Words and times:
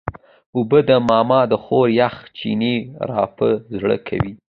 اوبه 0.57 0.79
د 0.89 0.91
ماما 1.09 1.39
د 1.51 1.53
کور 1.65 1.87
یخ 2.01 2.15
چینې 2.37 2.75
راپه 3.09 3.49
زړه 3.79 3.97
کوي. 4.07 4.33